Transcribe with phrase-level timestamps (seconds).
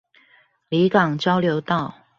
[0.69, 1.93] 里港交流道